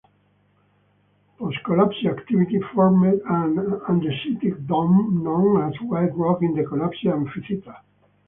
[1.37, 3.55] Post-collapse activity formed an
[3.87, 7.75] andesitic dome known as White Rock in the collapse amphitheater.